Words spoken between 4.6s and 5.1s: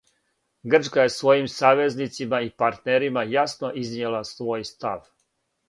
став.